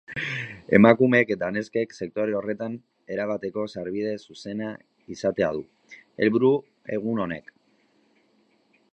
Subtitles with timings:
[0.75, 2.77] Emakumeek eta neskek sektore horretan
[3.15, 4.71] erabateko sarbide zuzena
[5.17, 5.61] izatea du
[6.25, 6.51] helburu
[6.97, 7.53] egun honek.